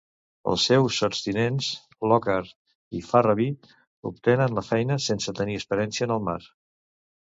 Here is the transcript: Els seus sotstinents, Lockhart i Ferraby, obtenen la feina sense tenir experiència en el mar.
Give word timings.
Els 0.51 0.63
seus 0.69 0.95
sotstinents, 1.01 1.67
Lockhart 2.13 2.57
i 3.01 3.03
Ferraby, 3.11 3.49
obtenen 4.15 4.61
la 4.61 4.69
feina 4.75 5.03
sense 5.13 5.39
tenir 5.43 5.63
experiència 5.65 6.13
en 6.13 6.21
el 6.21 6.31
mar. 6.33 6.43